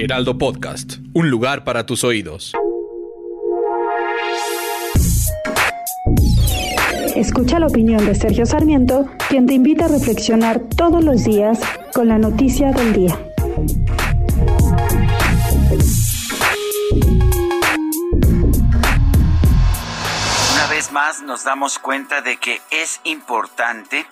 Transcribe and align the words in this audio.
Heraldo 0.00 0.38
Podcast, 0.38 0.98
un 1.12 1.28
lugar 1.28 1.64
para 1.64 1.84
tus 1.84 2.04
oídos. 2.04 2.52
Escucha 7.16 7.58
la 7.58 7.66
opinión 7.66 8.06
de 8.06 8.14
Sergio 8.14 8.46
Sarmiento, 8.46 9.08
quien 9.28 9.46
te 9.46 9.54
invita 9.54 9.86
a 9.86 9.88
reflexionar 9.88 10.60
todos 10.76 11.02
los 11.02 11.24
días 11.24 11.58
con 11.92 12.06
la 12.06 12.16
noticia 12.16 12.70
del 12.70 12.92
día. 12.92 13.18
Una 20.52 20.66
vez 20.70 20.92
más 20.92 21.22
nos 21.22 21.42
damos 21.42 21.80
cuenta 21.80 22.20
de 22.20 22.36
que 22.36 22.60
es 22.70 23.00
importante 23.02 24.06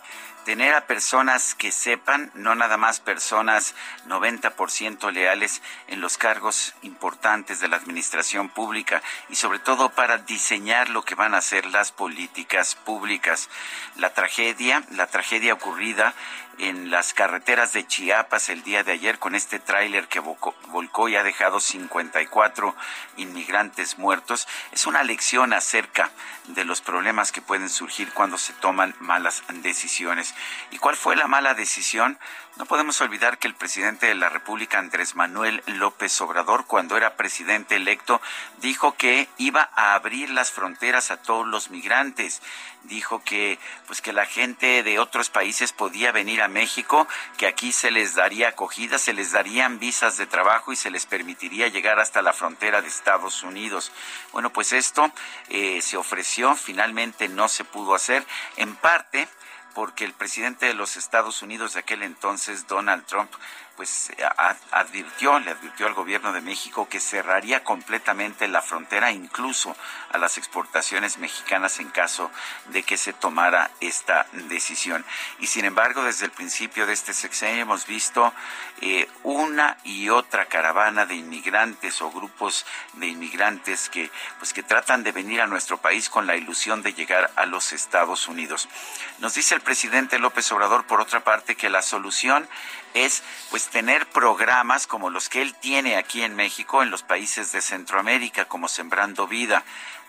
tener 0.47 0.75
a 0.75 0.87
personas 0.87 1.57
que 1.57 1.73
sepan, 1.73 2.31
no 2.35 2.55
nada 2.55 2.77
más 2.77 3.01
personas 3.01 3.75
90% 4.07 5.11
leales 5.11 5.61
en 5.89 6.01
los 6.01 6.19
cargos 6.19 6.73
importantes 6.83 7.59
de 7.59 7.67
la 7.67 7.75
administración 7.75 8.49
pública 8.49 9.03
y 9.29 9.35
sobre 9.35 9.59
todo 9.59 9.89
para 9.89 10.19
diseñar 10.19 10.89
lo 10.89 11.03
que 11.03 11.17
van 11.17 11.35
a 11.35 11.41
ser 11.41 11.67
las 11.67 11.91
políticas 11.91 12.77
públicas. 12.77 13.51
La 13.97 14.15
tragedia, 14.15 14.85
la 14.93 15.09
tragedia 15.09 15.53
ocurrida 15.53 16.15
en 16.59 16.91
las 16.91 17.13
carreteras 17.13 17.73
de 17.73 17.87
Chiapas 17.87 18.49
el 18.49 18.63
día 18.63 18.83
de 18.83 18.93
ayer 18.93 19.19
con 19.19 19.35
este 19.35 19.59
tráiler 19.59 20.09
que 20.09 20.21
volcó 20.21 21.09
y 21.09 21.17
ha 21.17 21.23
dejado 21.23 21.61
54 21.61 22.75
inmigrantes 23.17 23.99
muertos 23.99 24.49
es 24.73 24.87
una 24.87 25.03
lección 25.03 25.53
acerca 25.53 26.11
de 26.49 26.65
los 26.65 26.81
problemas 26.81 27.33
que 27.33 27.43
pueden 27.43 27.69
surgir 27.69 28.11
cuando 28.13 28.39
se 28.39 28.53
toman 28.55 28.95
malas 29.01 29.43
decisiones. 29.63 30.35
¿Y 30.71 30.79
cuál 30.79 30.97
fue 30.97 31.17
la 31.17 31.27
mala 31.27 31.55
decisión? 31.55 32.19
No 32.57 32.65
podemos 32.65 33.03
olvidar 33.03 33.37
que 33.37 33.49
el 33.49 33.55
presidente 33.55 34.07
de 34.07 34.15
la 34.15 34.31
República, 34.31 34.79
Andrés 34.79 35.15
Manuel 35.15 35.63
López 35.67 36.19
Obrador, 36.23 36.65
cuando 36.67 36.97
era 36.97 37.15
presidente 37.15 37.77
electo, 37.77 38.19
dijo 38.63 38.97
que 38.97 39.29
iba 39.37 39.69
a 39.75 39.93
abrir 39.93 40.31
las 40.31 40.53
fronteras 40.53 41.11
a 41.11 41.21
todos 41.21 41.47
los 41.47 41.69
migrantes. 41.69 42.41
Dijo 42.85 43.23
que, 43.23 43.59
pues, 43.87 44.01
que 44.01 44.15
la 44.15 44.25
gente 44.25 44.83
de 44.83 44.99
otros 44.99 45.29
países 45.29 45.75
podía 45.75 46.13
venir 46.13 46.41
a 46.41 46.49
México, 46.49 47.07
que 47.37 47.47
aquí 47.47 47.73
se 47.73 47.91
les 47.91 48.15
daría 48.15 48.49
acogida, 48.49 48.99
se 48.99 49.13
les 49.13 49.33
darían 49.33 49.79
visas 49.79 50.17
de 50.17 50.27
trabajo 50.27 50.73
y 50.73 50.77
se 50.77 50.91
les 50.91 51.05
permitiría 51.05 51.69
llegar 51.69 52.01
hasta 52.01 52.23
la 52.23 52.33
frontera 52.33 52.81
de 52.81 52.89
Estados 52.89 53.43
Unidos. 53.43 53.93
Bueno, 54.33 54.51
pues 54.51 54.73
esto 54.73 55.13
eh, 55.51 55.83
se 55.83 55.99
ofreció, 55.99 56.55
finalmente 56.55 57.29
no 57.29 57.49
se 57.49 57.65
pudo 57.65 57.95
hacer, 57.95 58.25
en 58.57 58.77
parte 58.77 59.29
porque 59.77 60.07
el 60.07 60.15
presidente 60.15 60.65
de 60.65 60.73
los 60.73 60.97
Estados 60.97 61.43
Unidos 61.43 61.75
de 61.75 61.81
aquel 61.81 62.03
entonces, 62.03 62.67
Donald 62.67 63.05
Trump, 63.05 63.31
pues 63.77 64.13
advirtió, 64.71 65.39
le 65.39 65.51
advirtió 65.51 65.87
al 65.87 65.95
gobierno 65.95 66.33
de 66.33 66.41
México 66.41 66.89
que 66.89 67.01
cerraría 67.01 67.63
completamente 67.63 68.49
la 68.49 68.63
frontera, 68.63 69.13
incluso 69.13 69.77
a 70.11 70.19
las 70.19 70.39
exportaciones 70.39 71.19
mexicanas 71.19 71.79
en 71.79 71.91
caso 71.91 72.31
de 72.67 72.83
que 72.83 72.97
se 72.97 73.13
tomara 73.13 73.71
esta 73.81 74.27
decisión. 74.33 75.05
Y 75.39 75.47
sin 75.47 75.65
embargo, 75.65 76.03
desde 76.03 76.25
el 76.25 76.31
principio 76.33 76.87
de 76.87 76.95
este 76.95 77.13
sexenio 77.13 77.63
hemos 77.63 77.87
visto 77.87 78.33
eh, 78.81 79.09
una 79.23 79.77
y 79.85 80.09
otra 80.09 80.47
caravana 80.47 81.07
de 81.07 81.15
inmigrantes 81.15 82.01
o 82.03 82.11
grupos 82.11 82.65
de 82.95 83.07
inmigrantes 83.09 83.89
que, 83.89 84.11
pues, 84.39 84.53
que 84.53 84.63
tratan 84.63 85.03
de 85.03 85.13
venir 85.13 85.41
a 85.41 85.47
nuestro 85.47 85.79
país 85.79 86.09
con 86.09 86.27
la 86.27 86.37
ilusión 86.37 86.83
de 86.83 86.95
llegar 86.95 87.31
a 87.37 87.47
los 87.47 87.73
Estados 87.73 88.29
Unidos. 88.29 88.69
Nos 89.19 89.35
dice 89.35 89.55
el 89.55 89.61
presidente 89.61 90.19
López 90.19 90.51
Obrador, 90.53 90.87
por 90.87 91.01
otra 91.01 91.21
parte, 91.21 91.57
que 91.57 91.71
la 91.71 91.83
solución 91.83 92.49
es 92.95 93.23
pues 93.51 93.66
tener 93.69 94.07
programas 94.07 94.87
como 94.87 95.11
los 95.11 95.29
que 95.29 95.43
él 95.43 95.55
tiene 95.55 95.97
aquí 95.97 96.23
en 96.23 96.37
México, 96.37 96.83
en 96.83 96.91
los 96.91 97.03
países 97.03 97.53
de 97.53 97.61
Centroamérica, 97.61 98.47
como 98.47 98.69
Sembrando 98.69 99.27
Vida. 99.27 99.65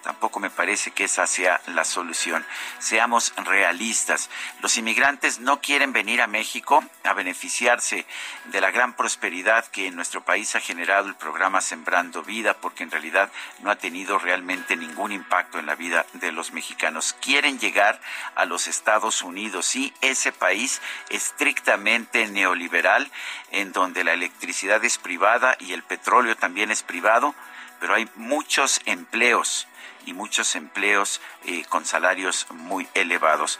Tampoco 0.07 0.39
me 0.39 0.49
parece 0.49 0.91
que 0.91 1.03
esa 1.03 1.27
sea 1.27 1.59
la 1.65 1.83
solución. 1.83 2.45
Seamos 2.79 3.33
realistas. 3.35 4.29
Los 4.61 4.77
inmigrantes 4.77 5.41
no 5.41 5.59
quieren 5.59 5.91
venir 5.91 6.21
a 6.21 6.27
México 6.27 6.81
a 7.03 7.11
beneficiarse 7.11 8.05
de 8.45 8.61
la 8.61 8.71
gran 8.71 8.93
prosperidad 8.93 9.65
que 9.65 9.87
en 9.87 9.97
nuestro 9.97 10.23
país 10.23 10.55
ha 10.55 10.61
generado 10.61 11.09
el 11.09 11.15
programa 11.15 11.59
Sembrando 11.59 12.23
Vida, 12.23 12.53
porque 12.53 12.83
en 12.83 12.91
realidad 12.91 13.29
no 13.59 13.69
ha 13.69 13.75
tenido 13.75 14.17
realmente 14.17 14.77
ningún 14.77 15.11
impacto 15.11 15.59
en 15.59 15.65
la 15.65 15.75
vida 15.75 16.05
de 16.13 16.31
los 16.31 16.53
mexicanos. 16.53 17.11
Quieren 17.19 17.59
llegar 17.59 17.99
a 18.35 18.45
los 18.45 18.69
Estados 18.69 19.23
Unidos 19.23 19.75
y 19.75 19.93
ese 19.99 20.31
país 20.31 20.81
estrictamente 21.09 22.27
neoliberal, 22.29 23.11
en 23.51 23.73
donde 23.73 24.05
la 24.05 24.13
electricidad 24.13 24.81
es 24.85 24.99
privada 24.99 25.57
y 25.59 25.73
el 25.73 25.83
petróleo 25.83 26.37
también 26.37 26.71
es 26.71 26.81
privado, 26.81 27.35
pero 27.81 27.93
hay 27.93 28.09
muchos 28.15 28.79
empleos 28.85 29.67
y 30.07 30.13
muchos 30.13 30.55
empleos 30.55 31.21
eh, 31.45 31.65
con 31.65 31.85
salarios 31.85 32.47
muy 32.51 32.87
elevados. 32.93 33.59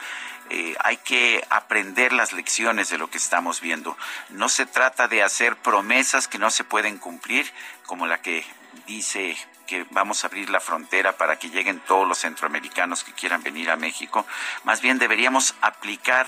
Eh, 0.50 0.75
hay 0.80 0.96
que 0.97 1.46
aprender 1.50 2.13
las 2.13 2.31
lecciones 2.31 2.90
de 2.90 2.97
lo 2.97 3.09
que 3.09 3.18
estamos 3.18 3.59
viendo. 3.59 3.97
No 4.30 4.47
se 4.47 4.66
trata 4.66 5.09
de 5.09 5.22
hacer 5.22 5.58
promesas 5.58 6.30
que 6.30 6.40
no 6.40 6.50
se 6.50 6.63
pueden 6.63 7.00
cumplir, 7.00 7.52
como 7.85 8.08
la 8.08 8.22
que 8.22 8.46
dice 8.85 9.38
que 9.68 9.85
vamos 9.91 10.24
a 10.24 10.28
abrir 10.28 10.50
la 10.50 10.62
frontera 10.62 11.18
para 11.18 11.38
que 11.38 11.50
lleguen 11.50 11.81
todos 11.81 12.08
los 12.08 12.19
centroamericanos 12.19 13.03
que 13.03 13.12
quieran 13.12 13.44
venir 13.44 13.69
a 13.69 13.75
México. 13.75 14.25
Más 14.64 14.79
bien 14.79 15.00
deberíamos 15.00 15.53
aplicar 15.59 16.28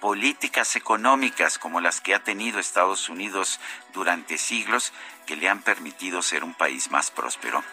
políticas 0.00 0.76
económicas 0.76 1.58
como 1.58 1.80
las 1.80 2.00
que 2.00 2.14
ha 2.14 2.22
tenido 2.22 2.60
Estados 2.60 3.08
Unidos 3.08 3.58
durante 3.92 4.38
siglos 4.38 4.92
que 5.26 5.34
le 5.34 5.48
han 5.48 5.62
permitido 5.62 6.22
ser 6.22 6.44
un 6.44 6.54
país 6.54 6.92
más 6.92 7.10
próspero. 7.10 7.64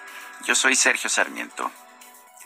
Yo 0.44 0.56
soy 0.56 0.76
Sergio 0.76 1.12
Sarmiento 1.12 1.72